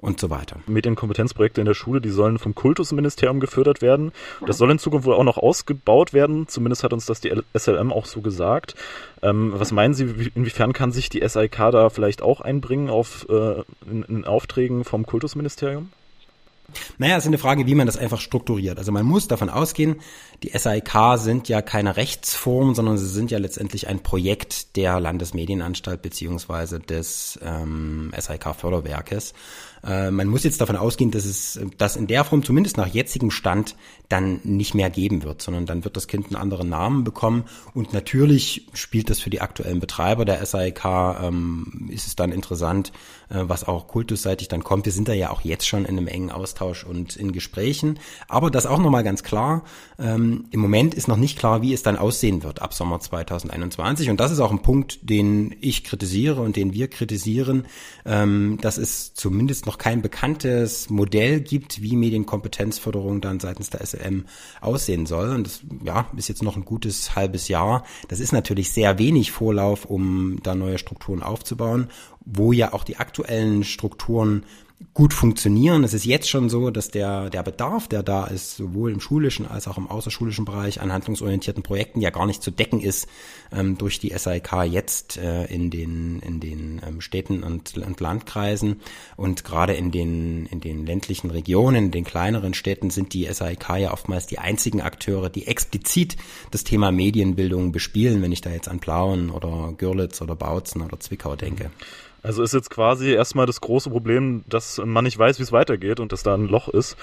und 0.00 0.18
so 0.18 0.30
weiter. 0.30 0.60
Medienkompetenzprojekte 0.66 1.60
in 1.60 1.66
der 1.66 1.74
Schule, 1.74 2.00
die 2.00 2.08
sollen 2.08 2.38
vom 2.38 2.54
Kultusministerium 2.54 3.38
gefördert 3.38 3.82
werden. 3.82 4.12
Das 4.46 4.56
soll 4.56 4.70
in 4.70 4.78
Zukunft 4.78 5.06
wohl 5.06 5.14
auch 5.14 5.24
noch 5.24 5.36
ausgebaut 5.36 6.12
werden. 6.12 6.48
Zumindest 6.48 6.84
hat 6.84 6.92
uns 6.92 7.06
das 7.06 7.20
die 7.20 7.32
SLM 7.54 7.92
auch 7.92 8.06
so 8.06 8.20
gesagt. 8.22 8.74
Ähm, 9.22 9.52
was 9.54 9.72
meinen 9.72 9.92
Sie, 9.92 10.30
inwiefern 10.34 10.72
kann 10.72 10.92
sich 10.92 11.10
die 11.10 11.26
SIK 11.26 11.56
da 11.72 11.90
vielleicht 11.90 12.22
auch 12.22 12.40
einbringen 12.40 12.88
auf, 12.88 13.26
äh, 13.28 13.62
in, 13.90 14.02
in 14.04 14.24
Aufträgen 14.24 14.84
vom 14.84 15.04
Kultusministerium? 15.04 15.90
Naja, 16.98 17.16
es 17.16 17.24
ist 17.24 17.28
eine 17.28 17.38
Frage, 17.38 17.66
wie 17.66 17.74
man 17.74 17.86
das 17.86 17.96
einfach 17.96 18.20
strukturiert. 18.20 18.78
Also 18.78 18.92
man 18.92 19.06
muss 19.06 19.28
davon 19.28 19.48
ausgehen, 19.48 19.96
die 20.42 20.56
SAIK 20.56 21.16
sind 21.16 21.48
ja 21.48 21.62
keine 21.62 21.96
Rechtsform, 21.96 22.74
sondern 22.74 22.98
sie 22.98 23.08
sind 23.08 23.30
ja 23.30 23.38
letztendlich 23.38 23.88
ein 23.88 24.02
Projekt 24.02 24.76
der 24.76 25.00
Landesmedienanstalt 25.00 26.02
beziehungsweise 26.02 26.80
des 26.80 27.38
ähm, 27.42 28.12
SAIK-Förderwerkes. 28.16 29.34
Äh, 29.84 30.10
man 30.10 30.28
muss 30.28 30.44
jetzt 30.44 30.60
davon 30.60 30.76
ausgehen, 30.76 31.10
dass 31.10 31.24
es 31.24 31.60
das 31.78 31.96
in 31.96 32.06
der 32.06 32.24
Form 32.24 32.42
zumindest 32.44 32.76
nach 32.76 32.86
jetzigem 32.86 33.30
Stand 33.30 33.76
dann 34.08 34.40
nicht 34.42 34.74
mehr 34.74 34.90
geben 34.90 35.22
wird, 35.22 35.40
sondern 35.40 35.66
dann 35.66 35.84
wird 35.84 35.96
das 35.96 36.08
Kind 36.08 36.26
einen 36.26 36.36
anderen 36.36 36.68
Namen 36.68 37.04
bekommen. 37.04 37.44
Und 37.74 37.92
natürlich 37.92 38.66
spielt 38.74 39.08
das 39.08 39.20
für 39.20 39.30
die 39.30 39.40
aktuellen 39.40 39.78
Betreiber 39.78 40.24
der 40.24 40.44
SAIK, 40.44 40.84
ähm, 41.22 41.88
ist 41.92 42.08
es 42.08 42.16
dann 42.16 42.32
interessant, 42.32 42.92
äh, 43.28 43.42
was 43.42 43.66
auch 43.66 43.86
kultusseitig 43.86 44.48
dann 44.48 44.64
kommt. 44.64 44.84
Wir 44.84 44.92
sind 44.92 45.06
da 45.06 45.12
ja 45.12 45.30
auch 45.30 45.42
jetzt 45.42 45.66
schon 45.66 45.84
in 45.84 45.96
einem 45.96 46.08
engen 46.08 46.32
Austausch 46.32 46.84
und 46.84 47.16
in 47.16 47.30
Gesprächen. 47.30 48.00
Aber 48.28 48.50
das 48.50 48.66
auch 48.66 48.78
nochmal 48.78 49.04
ganz 49.04 49.22
klar, 49.22 49.62
ähm, 49.98 50.46
im 50.50 50.60
Moment 50.60 50.94
ist 50.94 51.06
noch 51.06 51.16
nicht 51.16 51.38
klar, 51.38 51.62
wie 51.62 51.72
es 51.72 51.84
dann 51.84 51.96
aussehen 51.96 52.42
wird 52.42 52.60
ab 52.62 52.74
Sommer 52.74 52.98
2021. 52.98 54.10
Und 54.10 54.18
das 54.18 54.32
ist 54.32 54.40
auch 54.40 54.50
ein 54.50 54.62
Punkt, 54.62 54.98
den 55.08 55.54
ich 55.60 55.84
kritisiere 55.84 56.40
und 56.40 56.56
den 56.56 56.72
wir 56.72 56.88
kritisieren, 56.88 57.66
ähm, 58.04 58.58
dass 58.60 58.76
es 58.76 59.14
zumindest 59.14 59.66
noch 59.70 59.78
kein 59.78 60.02
bekanntes 60.02 60.90
Modell 60.90 61.40
gibt, 61.40 61.80
wie 61.80 61.94
Medienkompetenzförderung 61.94 63.20
dann 63.20 63.38
seitens 63.38 63.70
der 63.70 63.86
SLM 63.86 64.24
aussehen 64.60 65.06
soll. 65.06 65.30
Und 65.30 65.46
das 65.46 65.60
ja, 65.84 66.10
ist 66.16 66.28
jetzt 66.28 66.42
noch 66.42 66.56
ein 66.56 66.64
gutes 66.64 67.14
halbes 67.14 67.46
Jahr. 67.46 67.84
Das 68.08 68.18
ist 68.18 68.32
natürlich 68.32 68.72
sehr 68.72 68.98
wenig 68.98 69.30
Vorlauf, 69.30 69.84
um 69.84 70.40
da 70.42 70.56
neue 70.56 70.78
Strukturen 70.78 71.22
aufzubauen, 71.22 71.86
wo 72.24 72.52
ja 72.52 72.72
auch 72.72 72.82
die 72.82 72.96
aktuellen 72.96 73.62
Strukturen 73.62 74.42
gut 74.94 75.12
funktionieren. 75.14 75.84
Es 75.84 75.94
ist 75.94 76.04
jetzt 76.04 76.28
schon 76.28 76.48
so, 76.48 76.70
dass 76.70 76.90
der, 76.90 77.30
der 77.30 77.42
Bedarf, 77.42 77.86
der 77.86 78.02
da 78.02 78.26
ist, 78.26 78.56
sowohl 78.56 78.92
im 78.92 79.00
schulischen 79.00 79.46
als 79.46 79.68
auch 79.68 79.78
im 79.78 79.86
außerschulischen 79.86 80.44
Bereich 80.44 80.80
an 80.80 80.92
handlungsorientierten 80.92 81.62
Projekten 81.62 82.00
ja 82.00 82.10
gar 82.10 82.26
nicht 82.26 82.42
zu 82.42 82.50
decken 82.50 82.80
ist 82.80 83.06
ähm, 83.52 83.76
durch 83.78 84.00
die 84.00 84.12
SAIK 84.16 84.64
jetzt 84.64 85.18
äh, 85.18 85.44
in 85.46 85.70
den, 85.70 86.20
in 86.20 86.40
den 86.40 86.80
ähm, 86.86 87.00
Städten 87.00 87.42
und, 87.42 87.76
und 87.76 88.00
Landkreisen. 88.00 88.80
Und 89.16 89.44
gerade 89.44 89.74
in 89.74 89.90
den, 89.90 90.46
in 90.46 90.60
den 90.60 90.86
ländlichen 90.86 91.30
Regionen, 91.30 91.84
in 91.86 91.90
den 91.90 92.04
kleineren 92.04 92.54
Städten 92.54 92.90
sind 92.90 93.12
die 93.12 93.32
SAIK 93.32 93.68
ja 93.78 93.92
oftmals 93.92 94.26
die 94.26 94.38
einzigen 94.38 94.80
Akteure, 94.80 95.28
die 95.28 95.46
explizit 95.46 96.16
das 96.50 96.64
Thema 96.64 96.90
Medienbildung 96.90 97.70
bespielen, 97.70 98.22
wenn 98.22 98.32
ich 98.32 98.40
da 98.40 98.50
jetzt 98.50 98.68
an 98.68 98.80
Plauen 98.80 99.30
oder 99.30 99.74
Görlitz 99.76 100.22
oder 100.22 100.36
Bautzen 100.36 100.82
oder 100.82 100.98
Zwickau 100.98 101.36
denke. 101.36 101.70
Also 102.22 102.42
ist 102.42 102.54
jetzt 102.54 102.70
quasi 102.70 103.12
erstmal 103.12 103.46
das 103.46 103.60
große 103.60 103.90
Problem, 103.90 104.44
dass 104.48 104.80
man 104.84 105.04
nicht 105.04 105.18
weiß, 105.18 105.38
wie 105.38 105.42
es 105.42 105.52
weitergeht 105.52 106.00
und 106.00 106.12
dass 106.12 106.22
da 106.22 106.34
ein 106.34 106.48
Loch 106.48 106.68
ist. 106.68 106.96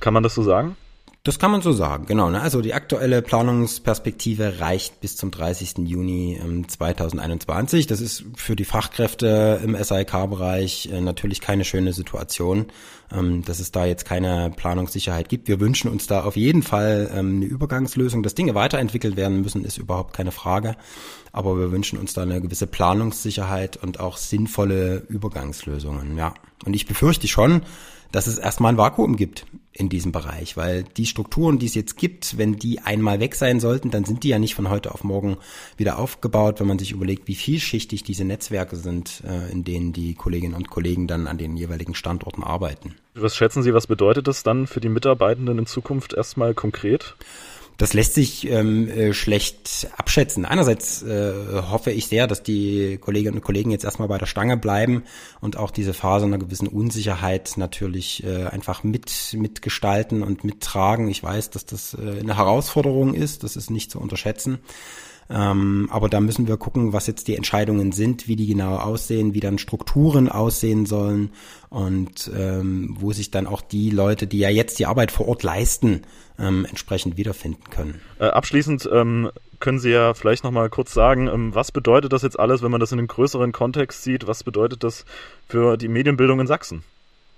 Kann 0.00 0.14
man 0.14 0.22
das 0.22 0.34
so 0.34 0.42
sagen? 0.42 0.76
Das 1.24 1.38
kann 1.38 1.52
man 1.52 1.62
so 1.62 1.70
sagen, 1.70 2.06
genau. 2.06 2.30
Ne? 2.30 2.40
Also 2.40 2.60
die 2.62 2.74
aktuelle 2.74 3.22
Planungsperspektive 3.22 4.58
reicht 4.58 4.98
bis 5.00 5.14
zum 5.16 5.30
30. 5.30 5.86
Juni 5.86 6.40
2021. 6.66 7.84
Ähm, 7.84 7.88
das 7.88 8.00
ist 8.00 8.24
für 8.34 8.56
die 8.56 8.64
Fachkräfte 8.64 9.60
im 9.62 9.76
SAIK-Bereich 9.80 10.90
äh, 10.90 11.00
natürlich 11.00 11.40
keine 11.40 11.64
schöne 11.64 11.92
Situation, 11.92 12.66
ähm, 13.12 13.44
dass 13.44 13.60
es 13.60 13.70
da 13.70 13.86
jetzt 13.86 14.04
keine 14.04 14.50
Planungssicherheit 14.50 15.28
gibt. 15.28 15.46
Wir 15.46 15.60
wünschen 15.60 15.92
uns 15.92 16.08
da 16.08 16.24
auf 16.24 16.34
jeden 16.36 16.64
Fall 16.64 17.08
ähm, 17.14 17.36
eine 17.36 17.44
Übergangslösung. 17.44 18.24
Dass 18.24 18.34
Dinge 18.34 18.56
weiterentwickelt 18.56 19.14
werden 19.14 19.42
müssen, 19.42 19.64
ist 19.64 19.78
überhaupt 19.78 20.14
keine 20.14 20.32
Frage. 20.32 20.74
Aber 21.30 21.56
wir 21.56 21.70
wünschen 21.70 22.00
uns 22.00 22.14
da 22.14 22.22
eine 22.22 22.40
gewisse 22.40 22.66
Planungssicherheit 22.66 23.76
und 23.76 24.00
auch 24.00 24.16
sinnvolle 24.16 25.06
Übergangslösungen, 25.08 26.16
ja. 26.16 26.34
Und 26.64 26.74
ich 26.74 26.88
befürchte 26.88 27.28
schon, 27.28 27.62
dass 28.10 28.26
es 28.26 28.38
erstmal 28.38 28.72
ein 28.72 28.78
Vakuum 28.78 29.14
gibt 29.14 29.46
in 29.72 29.88
diesem 29.88 30.12
Bereich, 30.12 30.56
weil 30.56 30.84
die 30.84 31.06
Strukturen, 31.06 31.58
die 31.58 31.66
es 31.66 31.74
jetzt 31.74 31.96
gibt, 31.96 32.36
wenn 32.36 32.56
die 32.56 32.80
einmal 32.80 33.20
weg 33.20 33.34
sein 33.34 33.58
sollten, 33.58 33.90
dann 33.90 34.04
sind 34.04 34.22
die 34.22 34.28
ja 34.28 34.38
nicht 34.38 34.54
von 34.54 34.68
heute 34.68 34.92
auf 34.92 35.02
morgen 35.02 35.38
wieder 35.76 35.98
aufgebaut, 35.98 36.60
wenn 36.60 36.66
man 36.66 36.78
sich 36.78 36.92
überlegt, 36.92 37.26
wie 37.26 37.34
vielschichtig 37.34 38.02
diese 38.02 38.24
Netzwerke 38.24 38.76
sind, 38.76 39.22
äh, 39.26 39.50
in 39.50 39.64
denen 39.64 39.92
die 39.92 40.14
Kolleginnen 40.14 40.54
und 40.54 40.68
Kollegen 40.68 41.06
dann 41.06 41.26
an 41.26 41.38
den 41.38 41.56
jeweiligen 41.56 41.94
Standorten 41.94 42.42
arbeiten. 42.42 42.94
Was 43.14 43.36
schätzen 43.36 43.62
Sie, 43.62 43.74
was 43.74 43.86
bedeutet 43.86 44.26
das 44.26 44.42
dann 44.42 44.66
für 44.66 44.80
die 44.80 44.88
Mitarbeitenden 44.88 45.58
in 45.58 45.66
Zukunft 45.66 46.12
erstmal 46.12 46.54
konkret? 46.54 47.14
Das 47.82 47.94
lässt 47.94 48.14
sich 48.14 48.48
ähm, 48.48 48.88
äh, 48.88 49.12
schlecht 49.12 49.88
abschätzen. 49.96 50.44
Einerseits 50.44 51.02
äh, 51.02 51.32
hoffe 51.68 51.90
ich 51.90 52.06
sehr, 52.06 52.28
dass 52.28 52.44
die 52.44 52.96
Kolleginnen 52.98 53.38
und 53.38 53.42
Kollegen 53.42 53.72
jetzt 53.72 53.82
erstmal 53.82 54.06
bei 54.06 54.18
der 54.18 54.26
Stange 54.26 54.56
bleiben 54.56 55.02
und 55.40 55.56
auch 55.56 55.72
diese 55.72 55.92
Phase 55.92 56.26
einer 56.26 56.38
gewissen 56.38 56.68
Unsicherheit 56.68 57.54
natürlich 57.56 58.22
äh, 58.22 58.44
einfach 58.44 58.84
mit 58.84 59.34
mitgestalten 59.36 60.22
und 60.22 60.44
mittragen. 60.44 61.08
Ich 61.08 61.24
weiß, 61.24 61.50
dass 61.50 61.66
das 61.66 61.94
äh, 61.94 62.20
eine 62.20 62.36
Herausforderung 62.36 63.14
ist, 63.14 63.42
das 63.42 63.56
ist 63.56 63.68
nicht 63.68 63.90
zu 63.90 63.98
unterschätzen. 63.98 64.60
Ähm, 65.30 65.88
aber 65.90 66.08
da 66.08 66.20
müssen 66.20 66.48
wir 66.48 66.56
gucken, 66.56 66.92
was 66.92 67.06
jetzt 67.06 67.28
die 67.28 67.36
Entscheidungen 67.36 67.92
sind, 67.92 68.28
wie 68.28 68.36
die 68.36 68.46
genau 68.46 68.76
aussehen, 68.76 69.34
wie 69.34 69.40
dann 69.40 69.58
Strukturen 69.58 70.28
aussehen 70.28 70.86
sollen 70.86 71.30
und 71.70 72.30
ähm, 72.36 72.96
wo 72.98 73.12
sich 73.12 73.30
dann 73.30 73.46
auch 73.46 73.62
die 73.62 73.90
Leute, 73.90 74.26
die 74.26 74.38
ja 74.38 74.50
jetzt 74.50 74.78
die 74.78 74.86
Arbeit 74.86 75.10
vor 75.10 75.28
Ort 75.28 75.42
leisten, 75.42 76.02
ähm, 76.38 76.66
entsprechend 76.68 77.16
wiederfinden 77.16 77.64
können. 77.70 78.00
Äh, 78.18 78.26
abschließend 78.26 78.88
ähm, 78.92 79.30
können 79.60 79.78
Sie 79.78 79.90
ja 79.90 80.12
vielleicht 80.14 80.44
noch 80.44 80.50
mal 80.50 80.68
kurz 80.68 80.92
sagen, 80.92 81.28
ähm, 81.28 81.54
was 81.54 81.72
bedeutet 81.72 82.12
das 82.12 82.22
jetzt 82.22 82.38
alles, 82.38 82.62
wenn 82.62 82.70
man 82.70 82.80
das 82.80 82.92
in 82.92 82.98
einem 82.98 83.08
größeren 83.08 83.52
Kontext 83.52 84.02
sieht? 84.02 84.26
Was 84.26 84.44
bedeutet 84.44 84.82
das 84.82 85.04
für 85.48 85.76
die 85.76 85.88
Medienbildung 85.88 86.40
in 86.40 86.46
Sachsen? 86.46 86.82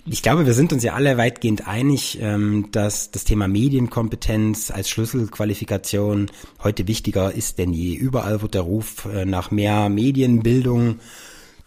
Ich 0.07 0.23
glaube, 0.23 0.45
wir 0.45 0.53
sind 0.53 0.73
uns 0.75 0.83
ja 0.83 0.93
alle 0.93 1.17
weitgehend 1.17 1.67
einig, 1.67 2.19
ähm, 2.21 2.69
dass 2.73 3.11
das 3.11 3.25
Thema 3.25 3.49
Medienkompetenz 3.49 4.71
als 4.71 4.91
Schlüsselqualifikation 4.91 6.31
heute 6.63 6.87
wichtiger 6.87 7.33
ist 7.33 7.59
denn 7.59 7.73
je. 7.73 7.95
Überall 7.95 8.43
wird 8.43 8.53
der 8.53 8.63
Ruf 8.63 9.07
äh, 9.07 9.25
nach 9.25 9.51
mehr 9.51 9.89
Medienbildung 9.89 10.97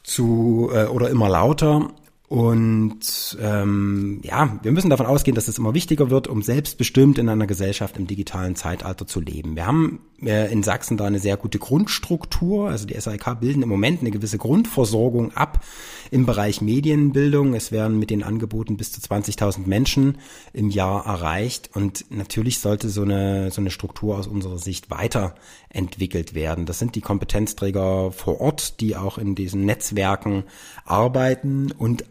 zu 0.04 0.70
äh, 0.72 0.86
oder 0.86 1.10
immer 1.10 1.30
lauter. 1.30 1.92
Und 2.28 3.38
ähm, 3.42 4.20
ja, 4.24 4.60
wir 4.62 4.72
müssen 4.72 4.90
davon 4.90 5.06
ausgehen, 5.06 5.34
dass 5.34 5.48
es 5.48 5.58
immer 5.58 5.74
wichtiger 5.74 6.12
wird, 6.12 6.28
um 6.28 6.44
selbstbestimmt 6.44 7.18
in 7.18 7.30
einer 7.30 7.48
Gesellschaft 7.48 7.98
im 7.98 8.06
digitalen 8.06 8.56
Zeitalter 8.56 9.08
zu 9.08 9.20
leben. 9.20 9.56
Wir 9.56 9.66
haben 9.66 10.00
in 10.20 10.64
Sachsen 10.64 10.98
da 10.98 11.06
eine 11.06 11.20
sehr 11.20 11.38
gute 11.38 11.60
Grundstruktur. 11.60 12.70
Also 12.70 12.88
die 12.88 13.00
SAIK 13.00 13.40
bilden 13.40 13.62
im 13.62 13.70
Moment 13.70 14.02
eine 14.02 14.10
gewisse 14.10 14.40
Grundversorgung 14.40 15.36
ab 15.36 15.64
im 16.10 16.26
Bereich 16.26 16.60
Medienbildung. 16.62 17.54
Es 17.54 17.72
werden 17.72 18.00
mit 18.00 18.10
den 18.10 18.24
Angeboten 18.24 18.78
bis 18.78 18.92
zu 18.92 19.00
20.000 19.00 19.68
Menschen 19.68 20.18
im 20.54 20.70
Jahr 20.70 21.06
erreicht. 21.06 21.70
Und 21.74 22.06
natürlich 22.10 22.60
sollte 22.60 22.90
so 22.90 23.04
eine, 23.04 23.52
so 23.52 23.62
eine 23.62 23.70
Struktur 23.70 24.18
aus 24.18 24.26
unserer 24.26 24.58
Sicht 24.58 24.90
weiterentwickelt 24.90 26.34
werden. 26.34 26.66
Das 26.66 26.80
sind 26.80 26.96
die 26.96 27.02
Kompetenzträger 27.02 28.12
vor 28.12 28.42
Ort, 28.42 28.82
die 28.82 28.96
auch 28.96 29.20
in 29.20 29.36
diesen 29.36 29.66
Netzwerken 29.66 30.46
arbeiten 30.86 31.72
und 31.72 32.06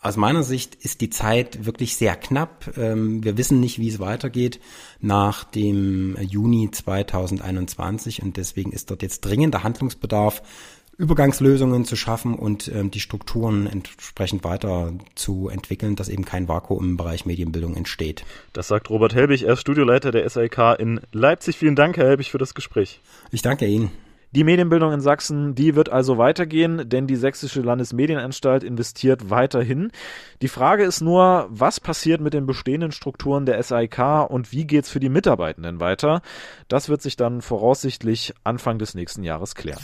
aus 0.00 0.16
meiner 0.16 0.42
Sicht 0.42 0.74
ist 0.76 1.02
die 1.02 1.10
Zeit 1.10 1.66
wirklich 1.66 1.96
sehr 1.96 2.16
knapp. 2.16 2.72
Ähm, 2.76 3.22
wir 3.22 3.36
wissen 3.36 3.60
nicht, 3.60 3.78
wie 3.78 3.88
es 3.88 4.00
weitergeht 4.00 4.60
nach 5.00 5.44
dem 5.44 6.16
Juni 6.20 6.70
2021 6.70 8.22
und 8.22 8.36
deswegen 8.36 8.72
ist 8.72 8.90
dort 8.90 9.02
jetzt 9.02 9.20
dringender 9.20 9.62
Handlungsbedarf, 9.62 10.42
Übergangslösungen 10.96 11.86
zu 11.86 11.96
schaffen 11.96 12.34
und 12.34 12.68
ähm, 12.68 12.90
die 12.90 13.00
Strukturen 13.00 13.66
entsprechend 13.66 14.44
weiter 14.44 14.92
zu 15.14 15.48
entwickeln, 15.48 15.96
dass 15.96 16.10
eben 16.10 16.26
kein 16.26 16.46
Vakuum 16.46 16.84
im 16.84 16.96
Bereich 16.98 17.24
Medienbildung 17.24 17.74
entsteht. 17.74 18.24
Das 18.52 18.68
sagt 18.68 18.90
Robert 18.90 19.14
Helbig, 19.14 19.44
er 19.44 19.54
ist 19.54 19.60
Studioleiter 19.60 20.12
der 20.12 20.28
SLK 20.28 20.78
in 20.78 21.00
Leipzig. 21.12 21.56
Vielen 21.56 21.76
Dank, 21.76 21.96
Herr 21.96 22.08
Helbig, 22.08 22.30
für 22.30 22.38
das 22.38 22.54
Gespräch. 22.54 23.00
Ich 23.32 23.40
danke 23.40 23.66
Ihnen. 23.66 23.90
Die 24.32 24.44
Medienbildung 24.44 24.92
in 24.92 25.00
Sachsen, 25.00 25.56
die 25.56 25.74
wird 25.74 25.88
also 25.88 26.16
weitergehen, 26.16 26.88
denn 26.88 27.08
die 27.08 27.16
Sächsische 27.16 27.62
Landesmedienanstalt 27.62 28.62
investiert 28.62 29.28
weiterhin. 29.28 29.90
Die 30.40 30.48
Frage 30.48 30.84
ist 30.84 31.00
nur, 31.00 31.48
was 31.50 31.80
passiert 31.80 32.20
mit 32.20 32.32
den 32.32 32.46
bestehenden 32.46 32.92
Strukturen 32.92 33.44
der 33.44 33.60
SAIK 33.60 34.30
und 34.30 34.52
wie 34.52 34.66
geht's 34.66 34.88
für 34.88 35.00
die 35.00 35.08
Mitarbeitenden 35.08 35.80
weiter? 35.80 36.22
Das 36.68 36.88
wird 36.88 37.02
sich 37.02 37.16
dann 37.16 37.42
voraussichtlich 37.42 38.32
Anfang 38.44 38.78
des 38.78 38.94
nächsten 38.94 39.24
Jahres 39.24 39.56
klären. 39.56 39.82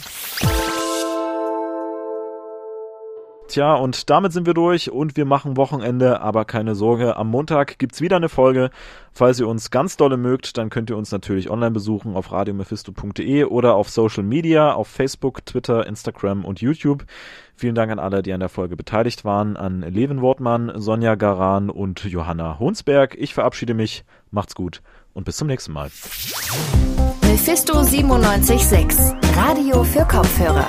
Tja, 3.48 3.74
und 3.74 4.10
damit 4.10 4.32
sind 4.32 4.44
wir 4.44 4.54
durch 4.54 4.90
und 4.90 5.16
wir 5.16 5.24
machen 5.24 5.56
Wochenende, 5.56 6.20
aber 6.20 6.44
keine 6.44 6.74
Sorge, 6.74 7.16
am 7.16 7.28
Montag 7.28 7.78
gibt's 7.78 8.00
wieder 8.00 8.16
eine 8.16 8.28
Folge. 8.28 8.70
Falls 9.12 9.38
ihr 9.38 9.46
uns 9.46 9.70
ganz 9.70 9.96
dolle 9.96 10.16
mögt, 10.16 10.58
dann 10.58 10.68
könnt 10.68 10.90
ihr 10.90 10.96
uns 10.96 11.12
natürlich 11.12 11.48
online 11.48 11.70
besuchen 11.70 12.16
auf 12.16 12.32
radiomephisto.de 12.32 13.44
oder 13.44 13.76
auf 13.76 13.88
Social 13.88 14.24
Media, 14.24 14.72
auf 14.72 14.88
Facebook, 14.88 15.46
Twitter, 15.46 15.86
Instagram 15.86 16.44
und 16.44 16.60
YouTube. 16.60 17.04
Vielen 17.54 17.76
Dank 17.76 17.92
an 17.92 18.00
alle, 18.00 18.22
die 18.22 18.32
an 18.32 18.40
der 18.40 18.48
Folge 18.48 18.76
beteiligt 18.76 19.24
waren, 19.24 19.56
an 19.56 19.80
Levin 19.80 20.20
Wortmann, 20.20 20.72
Sonja 20.74 21.14
Garan 21.14 21.70
und 21.70 22.04
Johanna 22.04 22.58
Honsberg. 22.58 23.14
Ich 23.16 23.32
verabschiede 23.32 23.74
mich, 23.74 24.04
macht's 24.32 24.56
gut 24.56 24.82
und 25.14 25.24
bis 25.24 25.36
zum 25.36 25.46
nächsten 25.46 25.72
Mal. 25.72 25.88
Mephisto 27.22 27.74
976, 27.74 29.14
Radio 29.36 29.84
für 29.84 30.04
Kopfhörer. 30.04 30.68